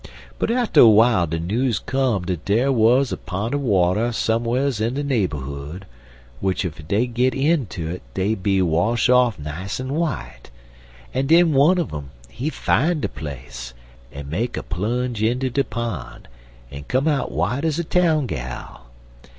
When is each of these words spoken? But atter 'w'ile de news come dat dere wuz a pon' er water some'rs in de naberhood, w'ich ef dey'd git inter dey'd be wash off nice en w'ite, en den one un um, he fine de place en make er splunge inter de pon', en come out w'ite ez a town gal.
But 0.39 0.49
atter 0.49 0.81
'w'ile 0.81 1.27
de 1.29 1.37
news 1.39 1.77
come 1.77 2.25
dat 2.25 2.43
dere 2.43 2.71
wuz 2.71 3.11
a 3.11 3.17
pon' 3.17 3.53
er 3.53 3.59
water 3.59 4.11
some'rs 4.11 4.81
in 4.81 4.95
de 4.95 5.03
naberhood, 5.03 5.83
w'ich 6.41 6.65
ef 6.65 6.81
dey'd 6.87 7.13
git 7.13 7.35
inter 7.35 7.99
dey'd 8.15 8.41
be 8.41 8.63
wash 8.63 9.09
off 9.09 9.37
nice 9.37 9.79
en 9.79 9.89
w'ite, 9.89 10.49
en 11.13 11.27
den 11.27 11.53
one 11.53 11.77
un 11.77 11.89
um, 11.93 12.09
he 12.29 12.49
fine 12.49 12.99
de 12.99 13.09
place 13.09 13.75
en 14.11 14.27
make 14.27 14.57
er 14.57 14.63
splunge 14.63 15.21
inter 15.21 15.49
de 15.49 15.63
pon', 15.63 16.23
en 16.71 16.83
come 16.85 17.07
out 17.07 17.29
w'ite 17.29 17.63
ez 17.63 17.77
a 17.77 17.83
town 17.83 18.25
gal. 18.25 18.87